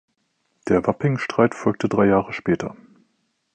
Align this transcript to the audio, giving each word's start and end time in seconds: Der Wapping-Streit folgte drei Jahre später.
Der 0.67 0.87
Wapping-Streit 0.87 1.53
folgte 1.53 1.87
drei 1.87 2.07
Jahre 2.07 2.33
später. 2.33 2.75